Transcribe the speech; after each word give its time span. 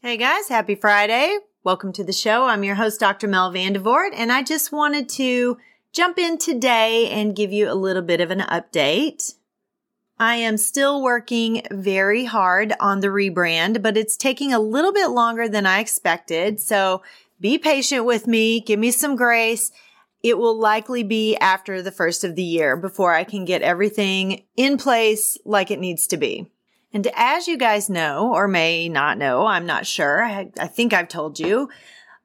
Hey 0.00 0.16
guys, 0.16 0.46
happy 0.48 0.76
Friday. 0.76 1.38
Welcome 1.64 1.92
to 1.94 2.04
the 2.04 2.12
show. 2.12 2.44
I'm 2.44 2.62
your 2.62 2.76
host, 2.76 3.00
Dr. 3.00 3.26
Mel 3.26 3.52
Vandevort, 3.52 4.10
and 4.14 4.30
I 4.30 4.44
just 4.44 4.70
wanted 4.70 5.08
to 5.08 5.58
jump 5.92 6.18
in 6.18 6.38
today 6.38 7.10
and 7.10 7.34
give 7.34 7.50
you 7.50 7.68
a 7.68 7.74
little 7.74 8.02
bit 8.02 8.20
of 8.20 8.30
an 8.30 8.38
update. 8.38 9.34
I 10.16 10.36
am 10.36 10.56
still 10.56 11.02
working 11.02 11.62
very 11.72 12.26
hard 12.26 12.74
on 12.78 13.00
the 13.00 13.08
rebrand, 13.08 13.82
but 13.82 13.96
it's 13.96 14.16
taking 14.16 14.52
a 14.52 14.60
little 14.60 14.92
bit 14.92 15.08
longer 15.08 15.48
than 15.48 15.66
I 15.66 15.80
expected. 15.80 16.60
So 16.60 17.02
be 17.40 17.58
patient 17.58 18.04
with 18.04 18.28
me. 18.28 18.60
Give 18.60 18.78
me 18.78 18.92
some 18.92 19.16
grace. 19.16 19.72
It 20.22 20.38
will 20.38 20.56
likely 20.56 21.02
be 21.02 21.34
after 21.38 21.82
the 21.82 21.90
first 21.90 22.22
of 22.22 22.36
the 22.36 22.44
year 22.44 22.76
before 22.76 23.14
I 23.14 23.24
can 23.24 23.44
get 23.44 23.62
everything 23.62 24.44
in 24.56 24.78
place 24.78 25.36
like 25.44 25.72
it 25.72 25.80
needs 25.80 26.06
to 26.06 26.16
be. 26.16 26.52
And 26.92 27.06
as 27.14 27.46
you 27.46 27.56
guys 27.58 27.90
know, 27.90 28.32
or 28.32 28.48
may 28.48 28.88
not 28.88 29.18
know, 29.18 29.46
I'm 29.46 29.66
not 29.66 29.86
sure. 29.86 30.24
I, 30.24 30.50
I, 30.58 30.66
think 30.66 30.94
I've 30.94 31.08
told 31.08 31.38
you, 31.38 31.68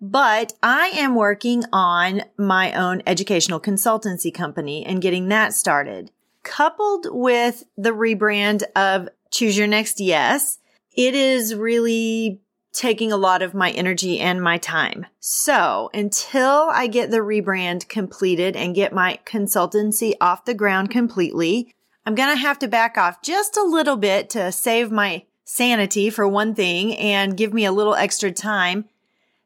but 0.00 0.52
I 0.62 0.88
am 0.94 1.16
working 1.16 1.64
on 1.72 2.22
my 2.38 2.72
own 2.72 3.02
educational 3.06 3.60
consultancy 3.60 4.32
company 4.32 4.84
and 4.86 5.02
getting 5.02 5.28
that 5.28 5.52
started. 5.52 6.10
Coupled 6.44 7.06
with 7.10 7.64
the 7.76 7.90
rebrand 7.90 8.62
of 8.76 9.08
Choose 9.30 9.56
Your 9.56 9.66
Next 9.66 10.00
Yes, 10.00 10.58
it 10.94 11.14
is 11.14 11.54
really 11.54 12.40
taking 12.72 13.12
a 13.12 13.16
lot 13.16 13.42
of 13.42 13.54
my 13.54 13.70
energy 13.70 14.18
and 14.18 14.42
my 14.42 14.58
time. 14.58 15.06
So 15.20 15.90
until 15.92 16.68
I 16.72 16.86
get 16.86 17.10
the 17.10 17.18
rebrand 17.18 17.88
completed 17.88 18.56
and 18.56 18.74
get 18.74 18.92
my 18.92 19.18
consultancy 19.24 20.14
off 20.20 20.44
the 20.44 20.54
ground 20.54 20.90
completely, 20.90 21.74
I'm 22.04 22.14
going 22.14 22.30
to 22.30 22.40
have 22.40 22.58
to 22.60 22.68
back 22.68 22.98
off 22.98 23.22
just 23.22 23.56
a 23.56 23.62
little 23.62 23.96
bit 23.96 24.28
to 24.30 24.50
save 24.50 24.90
my 24.90 25.24
sanity 25.44 26.10
for 26.10 26.26
one 26.26 26.54
thing 26.54 26.96
and 26.96 27.36
give 27.36 27.52
me 27.52 27.64
a 27.64 27.72
little 27.72 27.94
extra 27.94 28.32
time. 28.32 28.86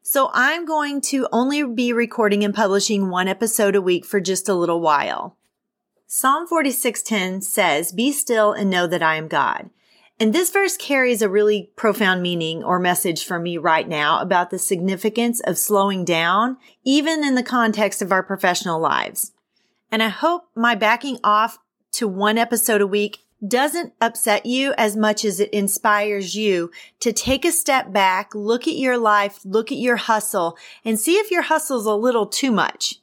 So 0.01 0.31
I'm 0.33 0.65
going 0.65 1.01
to 1.01 1.27
only 1.31 1.63
be 1.63 1.93
recording 1.93 2.43
and 2.43 2.55
publishing 2.55 3.09
one 3.09 3.27
episode 3.27 3.75
a 3.75 3.81
week 3.81 4.05
for 4.05 4.19
just 4.19 4.49
a 4.49 4.53
little 4.53 4.79
while. 4.79 5.37
Psalm 6.07 6.47
46:10 6.47 7.41
says, 7.41 7.91
"Be 7.91 8.11
still 8.13 8.53
and 8.53 8.69
know 8.69 8.87
that 8.87 9.03
I 9.03 9.17
am 9.17 9.27
God." 9.27 9.69
And 10.19 10.33
this 10.33 10.49
verse 10.49 10.77
carries 10.77 11.21
a 11.21 11.29
really 11.29 11.69
profound 11.75 12.23
meaning 12.23 12.63
or 12.63 12.79
message 12.79 13.25
for 13.25 13.37
me 13.37 13.57
right 13.57 13.87
now 13.87 14.19
about 14.19 14.49
the 14.49 14.57
significance 14.57 15.41
of 15.41 15.57
slowing 15.57 16.05
down, 16.05 16.57
even 16.83 17.23
in 17.23 17.35
the 17.35 17.43
context 17.43 18.01
of 18.01 18.11
our 18.11 18.23
professional 18.23 18.79
lives. 18.79 19.33
And 19.91 20.01
I 20.01 20.07
hope 20.07 20.49
my 20.55 20.73
backing 20.73 21.19
off 21.23 21.59
to 21.93 22.07
one 22.07 22.37
episode 22.37 22.81
a 22.81 22.87
week 22.87 23.19
doesn't 23.45 23.93
upset 24.01 24.45
you 24.45 24.73
as 24.77 24.95
much 24.95 25.23
as 25.23 25.39
it 25.39 25.49
inspires 25.51 26.35
you 26.35 26.71
to 26.99 27.13
take 27.13 27.45
a 27.45 27.51
step 27.51 27.91
back, 27.91 28.33
look 28.33 28.67
at 28.67 28.75
your 28.75 28.97
life, 28.97 29.39
look 29.45 29.71
at 29.71 29.77
your 29.77 29.97
hustle 29.97 30.57
and 30.83 30.99
see 30.99 31.15
if 31.17 31.29
your 31.29 31.43
hustle's 31.43 31.85
a 31.85 31.93
little 31.93 32.25
too 32.25 32.51
much. 32.51 32.95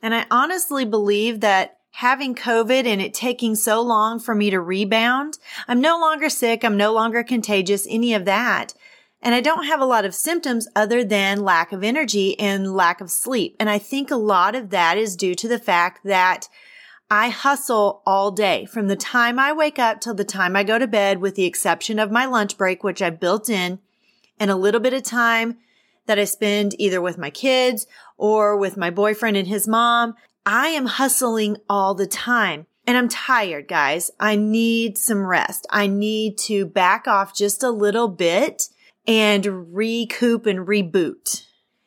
And 0.00 0.14
I 0.14 0.26
honestly 0.30 0.84
believe 0.84 1.40
that 1.40 1.78
having 1.92 2.34
COVID 2.34 2.86
and 2.86 3.00
it 3.00 3.12
taking 3.12 3.54
so 3.54 3.82
long 3.82 4.18
for 4.18 4.34
me 4.34 4.50
to 4.50 4.60
rebound, 4.60 5.38
I'm 5.68 5.80
no 5.80 5.98
longer 5.98 6.28
sick. 6.28 6.64
I'm 6.64 6.76
no 6.76 6.92
longer 6.92 7.22
contagious, 7.22 7.86
any 7.88 8.14
of 8.14 8.24
that. 8.24 8.74
And 9.20 9.34
I 9.34 9.40
don't 9.40 9.66
have 9.66 9.80
a 9.80 9.86
lot 9.86 10.04
of 10.04 10.14
symptoms 10.14 10.66
other 10.74 11.04
than 11.04 11.44
lack 11.44 11.72
of 11.72 11.84
energy 11.84 12.38
and 12.40 12.74
lack 12.74 13.00
of 13.00 13.10
sleep. 13.10 13.56
And 13.60 13.70
I 13.70 13.78
think 13.78 14.10
a 14.10 14.16
lot 14.16 14.56
of 14.56 14.70
that 14.70 14.98
is 14.98 15.16
due 15.16 15.36
to 15.36 15.46
the 15.46 15.60
fact 15.60 16.00
that 16.04 16.48
I 17.12 17.28
hustle 17.28 18.00
all 18.06 18.30
day 18.30 18.64
from 18.64 18.88
the 18.88 18.96
time 18.96 19.38
I 19.38 19.52
wake 19.52 19.78
up 19.78 20.00
till 20.00 20.14
the 20.14 20.24
time 20.24 20.56
I 20.56 20.64
go 20.64 20.78
to 20.78 20.86
bed, 20.86 21.20
with 21.20 21.34
the 21.34 21.44
exception 21.44 21.98
of 21.98 22.10
my 22.10 22.24
lunch 22.24 22.56
break, 22.56 22.82
which 22.82 23.02
I 23.02 23.10
built 23.10 23.50
in 23.50 23.80
and 24.40 24.50
a 24.50 24.56
little 24.56 24.80
bit 24.80 24.94
of 24.94 25.02
time 25.02 25.58
that 26.06 26.18
I 26.18 26.24
spend 26.24 26.74
either 26.78 27.02
with 27.02 27.18
my 27.18 27.28
kids 27.28 27.86
or 28.16 28.56
with 28.56 28.78
my 28.78 28.88
boyfriend 28.88 29.36
and 29.36 29.46
his 29.46 29.68
mom. 29.68 30.14
I 30.46 30.68
am 30.68 30.86
hustling 30.86 31.58
all 31.68 31.94
the 31.94 32.06
time 32.06 32.64
and 32.86 32.96
I'm 32.96 33.10
tired, 33.10 33.68
guys. 33.68 34.10
I 34.18 34.36
need 34.36 34.96
some 34.96 35.26
rest. 35.26 35.66
I 35.68 35.88
need 35.88 36.38
to 36.46 36.64
back 36.64 37.06
off 37.06 37.36
just 37.36 37.62
a 37.62 37.70
little 37.70 38.08
bit 38.08 38.70
and 39.06 39.76
recoup 39.76 40.46
and 40.46 40.60
reboot. 40.60 41.44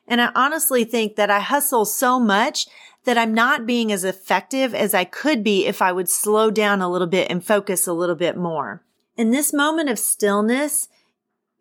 And 0.08 0.22
I 0.22 0.30
honestly 0.36 0.84
think 0.84 1.16
that 1.16 1.32
I 1.32 1.40
hustle 1.40 1.86
so 1.86 2.20
much 2.20 2.68
that 3.06 3.18
I'm 3.18 3.34
not 3.34 3.66
being 3.66 3.92
as 3.92 4.04
effective 4.04 4.76
as 4.76 4.94
I 4.94 5.06
could 5.06 5.44
be 5.44 5.66
if 5.66 5.82
I 5.82 5.92
would 5.92 6.10
slow 6.10 6.52
down 6.52 6.82
a 6.82 6.90
little 6.90 7.08
bit 7.08 7.30
and 7.32 7.46
focus 7.46 7.88
a 7.88 7.94
little 7.94 8.16
bit 8.16 8.36
more. 8.36 8.84
And 9.18 9.34
this 9.34 9.54
moment 9.54 9.90
of 9.90 9.98
stillness 9.98 10.90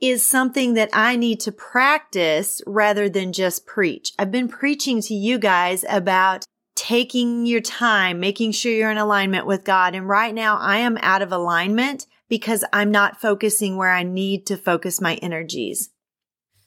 is 0.01 0.25
something 0.25 0.75
that 0.75 0.91
I 0.93 1.17
need 1.17 1.41
to 1.41 1.53
practice 1.53 2.61
rather 2.67 3.09
than 3.09 3.33
just 3.33 3.67
preach. 3.67 4.13
I've 4.19 4.33
been 4.33 4.49
preaching 4.49 5.01
to 5.03 5.15
you 5.15 5.39
guys 5.39 5.85
about 5.89 6.45
taking 6.75 7.47
your 7.47 7.61
time, 7.61 8.19
making 8.19 8.53
sure 8.53 8.73
you're 8.73 8.91
in 8.91 8.99
alignment 8.99 9.47
with 9.47 9.65
God. 9.65 9.95
And 9.95 10.09
right 10.09 10.35
now 10.35 10.59
I 10.59 10.79
am 10.79 10.99
out 11.01 11.23
of 11.23 11.33
alignment 11.33 12.07
because 12.29 12.65
I'm 12.73 12.91
not 12.91 13.21
focusing 13.21 13.77
where 13.77 13.93
I 13.93 14.03
need 14.03 14.47
to 14.47 14.57
focus 14.57 15.01
my 15.01 15.15
energies. 15.17 15.91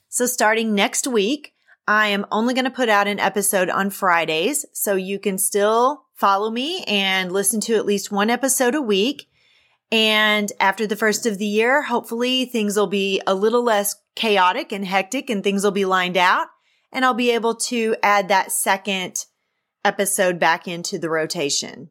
So 0.08 0.24
starting 0.24 0.74
next 0.74 1.06
week, 1.06 1.52
I 1.88 2.08
am 2.08 2.26
only 2.30 2.52
going 2.52 2.66
to 2.66 2.70
put 2.70 2.90
out 2.90 3.08
an 3.08 3.18
episode 3.18 3.70
on 3.70 3.88
Fridays, 3.88 4.66
so 4.74 4.94
you 4.94 5.18
can 5.18 5.38
still 5.38 6.04
follow 6.12 6.50
me 6.50 6.84
and 6.86 7.32
listen 7.32 7.62
to 7.62 7.76
at 7.76 7.86
least 7.86 8.12
one 8.12 8.28
episode 8.28 8.74
a 8.74 8.82
week. 8.82 9.26
And 9.90 10.52
after 10.60 10.86
the 10.86 10.96
first 10.96 11.24
of 11.24 11.38
the 11.38 11.46
year, 11.46 11.80
hopefully 11.80 12.44
things 12.44 12.76
will 12.76 12.88
be 12.88 13.22
a 13.26 13.34
little 13.34 13.62
less 13.62 13.96
chaotic 14.14 14.70
and 14.70 14.84
hectic 14.84 15.30
and 15.30 15.42
things 15.42 15.64
will 15.64 15.70
be 15.70 15.86
lined 15.86 16.18
out. 16.18 16.48
And 16.92 17.06
I'll 17.06 17.14
be 17.14 17.30
able 17.30 17.54
to 17.54 17.96
add 18.02 18.28
that 18.28 18.52
second 18.52 19.24
episode 19.82 20.38
back 20.38 20.68
into 20.68 20.98
the 20.98 21.08
rotation. 21.08 21.88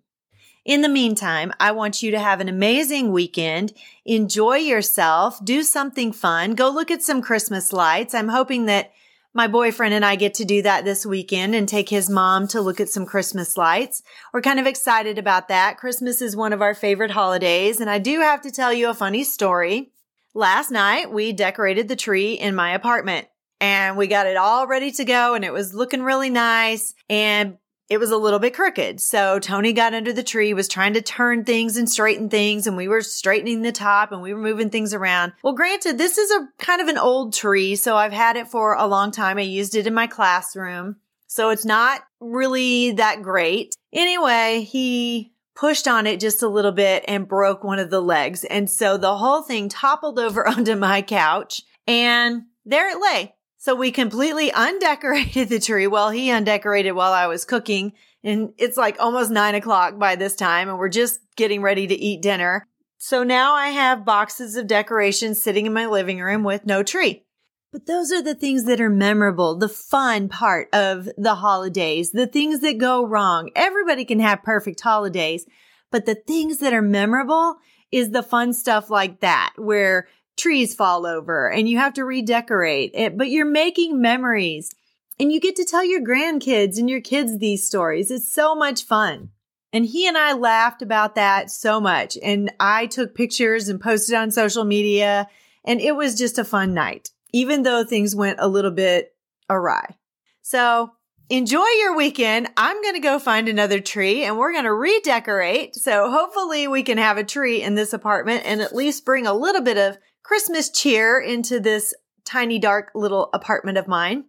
In 0.63 0.81
the 0.81 0.90
meantime, 0.90 1.52
I 1.59 1.72
want 1.72 2.03
you 2.03 2.12
to 2.12 2.19
have 2.19 2.40
an 2.40 2.50
amazing 2.50 3.12
weekend. 3.12 3.74
Enjoy 4.06 4.57
yourself. 4.57 5.44
Do 5.44 5.63
something 5.63 6.12
fun. 6.12 6.53
Go 6.53 6.69
look 6.69 6.91
at 6.91 7.02
some 7.02 7.24
Christmas 7.24 7.74
lights. 7.74 8.13
I'm 8.13 8.28
hoping 8.28 8.68
that 8.68 8.91
my 9.38 9.48
boyfriend 9.48 9.94
and 9.94 10.03
I 10.03 10.16
get 10.16 10.34
to 10.34 10.46
do 10.46 10.64
that 10.64 10.84
this 10.84 11.06
weekend 11.06 11.53
and 11.53 11.70
take 11.70 11.90
his 11.90 12.09
mom 12.09 12.48
to 12.48 12.59
look 12.59 12.81
at 12.81 12.90
some 12.90 13.06
Christmas 13.06 13.56
lights. 13.56 14.02
We're 14.34 14.42
kind 14.42 14.59
of 14.59 14.66
excited 14.66 15.20
about 15.20 15.48
that. 15.50 15.78
Christmas 15.78 16.24
is 16.24 16.36
one 16.36 16.53
of 16.53 16.64
our 16.64 16.74
favorite 16.74 17.12
holidays. 17.12 17.80
And 17.80 17.88
I 17.88 18.00
do 18.00 18.20
have 18.22 18.42
to 18.42 18.52
tell 18.52 18.74
you 18.74 18.90
a 18.90 18.96
funny 18.96 19.24
story. 19.24 19.92
Last 20.34 20.72
night 20.72 21.14
we 21.14 21.34
decorated 21.34 21.88
the 21.88 21.96
tree 21.96 22.34
in 22.34 22.56
my 22.56 22.72
apartment 22.72 23.28
and 23.62 23.96
we 23.96 24.08
got 24.08 24.25
it 24.25 24.38
all 24.38 24.66
ready 24.66 24.92
to 24.94 25.06
go 25.06 25.36
and 25.36 25.46
it 25.46 25.54
was 25.54 25.72
looking 25.72 26.02
really 26.02 26.31
nice. 26.31 26.96
And 27.08 27.58
it 27.90 28.00
was 28.00 28.12
a 28.12 28.18
little 28.18 28.40
bit 28.40 28.53
crooked. 28.53 29.00
So 29.00 29.40
Tony 29.40 29.72
got 29.74 29.94
under 29.94 30.12
the 30.12 30.24
tree, 30.24 30.53
was 30.53 30.68
trying 30.68 30.94
to 30.96 31.02
turn 31.02 31.46
things 31.46 31.78
and 31.78 31.90
straighten 31.90 32.30
things, 32.30 32.68
and 32.68 32.75
we 32.75 32.88
were 32.88 33.02
straightening 33.02 33.62
the 33.62 33.72
top 33.72 34.12
and 34.12 34.22
we 34.22 34.34
were 34.34 34.42
moving 34.42 34.70
things 34.70 34.94
around. 34.94 35.34
Well, 35.44 35.53
granted, 35.53 35.98
this 35.98 36.18
is 36.18 36.30
a 36.31 36.50
kind 36.58 36.81
of 36.81 36.88
an 36.88 36.98
old 36.98 37.34
tree, 37.34 37.75
so 37.75 37.96
I've 37.96 38.14
had 38.14 38.36
it 38.36 38.48
for 38.48 38.74
a 38.74 38.88
long 38.88 39.12
time. 39.12 39.38
I 39.38 39.42
used 39.42 39.75
it 39.75 39.88
in 39.88 39.94
my 39.94 40.08
classroom. 40.08 40.98
So 41.28 41.50
it's 41.50 41.66
not 41.66 42.02
really 42.20 42.92
that 42.94 43.22
great. 43.22 43.75
Anyway, 43.94 44.62
he 44.69 45.34
pushed 45.56 45.88
on 45.88 46.08
it 46.08 46.19
just 46.19 46.44
a 46.44 46.48
little 46.48 46.72
bit 46.72 47.04
and 47.08 47.28
broke 47.28 47.64
one 47.64 47.80
of 47.80 47.90
the 47.90 48.02
legs. 48.02 48.44
And 48.44 48.69
so 48.69 48.98
the 48.98 49.18
whole 49.18 49.42
thing 49.42 49.69
toppled 49.69 50.19
over 50.19 50.48
onto 50.48 50.75
my 50.75 51.02
couch 51.02 51.62
and 51.86 52.44
there 52.66 52.90
it 52.90 53.02
lay. 53.02 53.34
So 53.57 53.75
we 53.75 53.91
completely 53.91 54.51
undecorated 54.51 55.50
the 55.50 55.59
tree. 55.59 55.88
Well, 55.88 56.09
he 56.09 56.29
undecorated 56.29 56.94
while 56.94 57.13
I 57.13 57.28
was 57.28 57.45
cooking 57.45 57.94
and 58.23 58.53
it's 58.57 58.78
like 58.78 58.97
almost 59.00 59.31
nine 59.31 59.56
o'clock 59.56 59.97
by 59.97 60.16
this 60.16 60.35
time 60.35 60.69
and 60.69 60.78
we're 60.78 60.90
just 60.90 61.19
getting 61.35 61.62
ready 61.62 61.88
to 61.88 61.95
eat 61.95 62.22
dinner. 62.22 62.66
So 62.97 63.23
now 63.23 63.53
I 63.53 63.69
have 63.69 64.06
boxes 64.06 64.56
of 64.56 64.68
decorations 64.68 65.41
sitting 65.41 65.66
in 65.66 65.73
my 65.73 65.85
living 65.85 66.19
room 66.19 66.44
with 66.44 66.66
no 66.66 66.84
tree. 66.84 67.23
But 67.72 67.85
those 67.85 68.12
are 68.12 68.23
the 68.23 68.34
things 68.34 68.63
that 68.63 68.81
are 68.81 68.89
memorable, 68.89 69.56
the 69.56 69.69
fun 69.69 70.30
part 70.30 70.69
of 70.74 71.10
the 71.18 71.36
holidays, 71.36 72.12
the 72.12 72.25
things 72.25 72.62
that 72.62 72.77
go 72.77 73.06
wrong. 73.06 73.51
Everybody 73.56 74.06
can 74.06 74.19
have 74.19 74.42
perfect 74.42 74.81
holidays, 74.81 75.45
but 75.92 76.06
the 76.06 76.15
things 76.15 76.57
that 76.60 76.74
are 76.74 76.81
memorable 76.81 77.57
is 77.92 78.12
the 78.12 78.24
fun 78.24 78.53
stuff 78.53 78.89
like 78.89 79.19
that, 79.19 79.53
where 79.57 80.07
trees 80.38 80.74
fall 80.74 81.06
over 81.06 81.50
and 81.50 81.68
you 81.68 81.78
have 81.78 81.94
to 81.95 82.06
redecorate 82.06 82.92
it, 82.94 83.18
but 83.18 83.30
you're 83.30 83.45
making 83.45 84.01
memories 84.01 84.74
and 85.19 85.31
you 85.31 85.39
get 85.39 85.56
to 85.56 85.66
tell 85.66 85.84
your 85.84 86.01
grandkids 86.01 86.78
and 86.78 86.89
your 86.89 87.01
kids 87.01 87.38
these 87.38 87.66
stories. 87.66 88.12
It's 88.12 88.31
so 88.31 88.56
much 88.56 88.84
fun. 88.84 89.31
And 89.74 89.86
he 89.86 90.07
and 90.07 90.18
I 90.18 90.34
laughed 90.34 90.81
about 90.81 91.16
that 91.16 91.51
so 91.51 91.81
much. 91.81 92.18
And 92.24 92.54
I 92.60 92.86
took 92.86 93.16
pictures 93.16 93.68
and 93.68 93.81
posted 93.81 94.16
on 94.16 94.31
social 94.31 94.63
media 94.63 95.28
and 95.66 95.81
it 95.81 95.95
was 95.95 96.18
just 96.18 96.39
a 96.39 96.45
fun 96.45 96.74
night, 96.74 97.10
even 97.34 97.63
though 97.63 97.84
things 97.84 98.16
went 98.16 98.39
a 98.39 98.48
little 98.48 98.72
bit 98.72 99.13
awry. 99.50 99.98
So 100.42 100.92
enjoy 101.29 101.65
your 101.79 101.95
weekend. 101.95 102.50
I'm 102.57 102.81
going 102.81 102.95
to 102.95 103.00
go 103.00 103.19
find 103.19 103.47
another 103.47 103.79
tree 103.79 104.24
and 104.24 104.38
we're 104.38 104.53
going 104.53 104.63
to 104.63 104.74
redecorate. 104.74 105.75
So 105.75 106.09
hopefully 106.09 106.68
we 106.68 106.83
can 106.83 106.97
have 106.97 107.18
a 107.18 107.24
tree 107.24 107.62
in 107.62 107.75
this 107.75 107.94
apartment 107.94 108.44
and 108.45 108.62
at 108.62 108.75
least 108.75 109.06
bring 109.06 109.27
a 109.27 109.33
little 109.33 109.62
bit 109.62 109.77
of 109.77 109.97
Christmas 110.24 110.69
cheer 110.69 111.19
into 111.19 111.59
this 111.59 111.94
tiny, 112.25 112.59
dark 112.59 112.91
little 112.94 113.29
apartment 113.33 113.77
of 113.77 113.88
mine. 113.88 114.25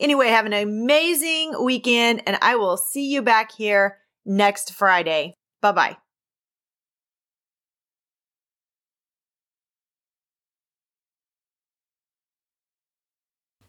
Anyway, 0.00 0.28
have 0.28 0.44
an 0.44 0.52
amazing 0.52 1.54
weekend, 1.64 2.22
and 2.26 2.36
I 2.42 2.56
will 2.56 2.76
see 2.76 3.06
you 3.06 3.22
back 3.22 3.52
here 3.52 3.98
next 4.26 4.74
Friday. 4.74 5.34
Bye 5.62 5.72
bye. 5.72 6.05